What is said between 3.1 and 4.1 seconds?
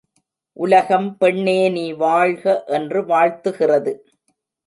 வாழ்த்துகிறது.